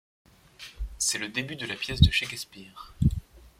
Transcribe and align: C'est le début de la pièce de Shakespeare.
C'est 0.97 1.19
le 1.19 1.29
début 1.29 1.55
de 1.55 1.67
la 1.67 1.75
pièce 1.75 2.01
de 2.01 2.09
Shakespeare. 2.09 2.95